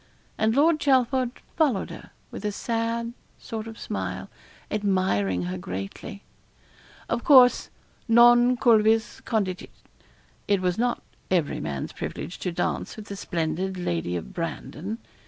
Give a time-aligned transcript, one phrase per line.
[0.35, 4.31] And Lord Chelford followed her, with a sad sort of smile,
[4.71, 6.23] admiring her greatly.
[7.07, 7.69] Of course,
[8.07, 9.69] non cuivis contigit,
[10.47, 14.97] it was not every man's privilege to dance with the splendid Lady of Brandon.